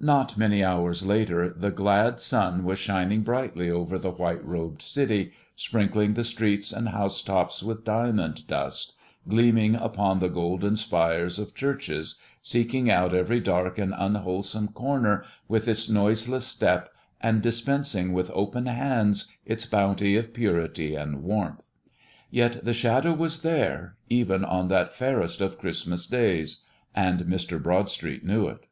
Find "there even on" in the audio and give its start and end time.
23.42-24.68